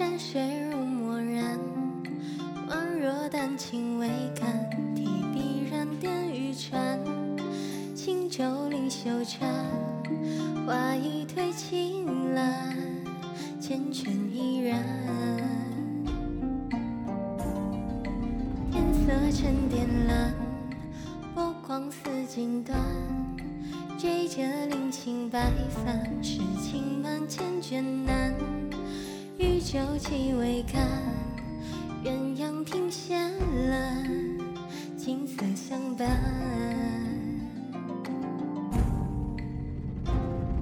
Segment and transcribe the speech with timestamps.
[0.00, 0.40] 山水
[0.70, 1.60] 如墨染
[2.70, 5.04] 宛若丹青未干提
[5.34, 6.98] 笔然点欲穿
[7.94, 9.52] 轻舟临秀川
[10.66, 10.96] 画
[11.28, 12.74] 推清澜
[13.60, 14.82] 缱绻怡然。
[18.72, 20.34] 天色沉靛蓝
[21.34, 22.72] 波光似锦缎
[23.98, 25.52] 缀着零星白
[25.84, 28.59] 帆诗情满千卷难。
[29.60, 30.88] 渔舟起未干，
[32.02, 33.30] 鸳鸯听闲
[33.68, 34.08] 懒，
[34.96, 36.08] 景色相伴。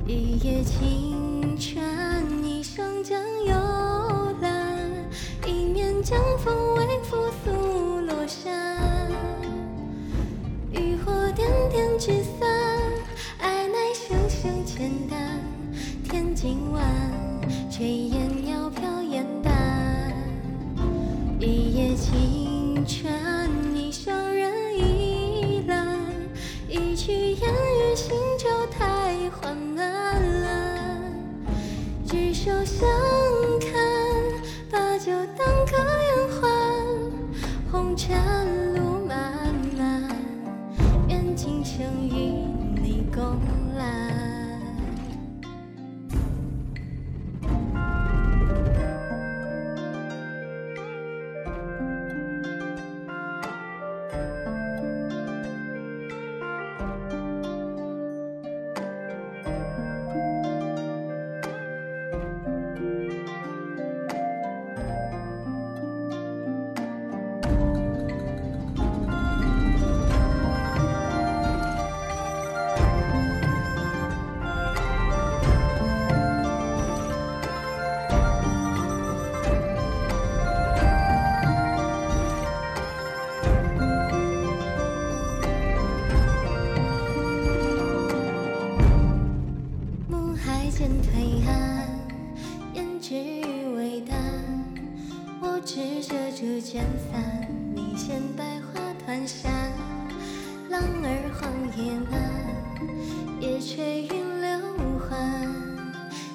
[0.05, 3.55] 一叶轻船，一双江幽
[4.41, 4.77] 蓝，
[5.47, 6.53] 一面江风
[21.41, 25.97] 一叶轻船，一双人倚栏。
[26.69, 30.21] 一曲烟雨行舟太缓慢，
[32.05, 32.89] 执手相
[33.61, 33.71] 看，
[34.69, 36.51] 把酒当歌言欢，
[37.71, 40.11] 红尘路漫漫，
[41.09, 42.33] 愿今生与
[42.83, 43.23] 你共
[90.79, 90.87] 揽。
[90.87, 91.89] 暮海渐推岸，
[92.75, 94.17] 胭脂欲微淡。
[95.41, 99.51] 我执着这卷伞，你衔百花团扇。
[100.71, 102.21] 浪儿晃叶漫，
[103.41, 104.61] 夜吹云流
[105.09, 105.19] 缓，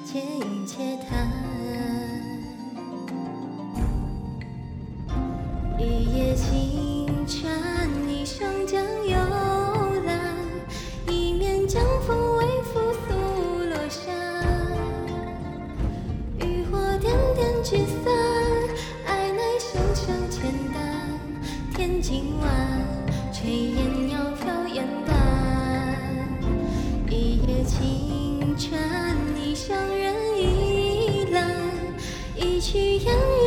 [0.06, 1.32] 且饮且谈。
[5.80, 5.82] 一
[6.16, 6.73] 夜轻
[33.04, 33.43] 一曲